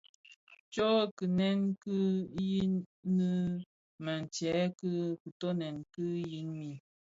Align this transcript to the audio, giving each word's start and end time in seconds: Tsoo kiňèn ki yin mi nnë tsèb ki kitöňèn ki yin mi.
Tsoo 0.71 1.01
kiňèn 1.17 1.59
ki 1.81 1.95
yin 2.49 2.71
mi 3.15 3.27
nnë 4.01 4.29
tsèb 4.33 4.69
ki 4.79 4.91
kitöňèn 5.21 5.75
ki 5.93 6.05
yin 6.31 6.47
mi. 6.59 6.71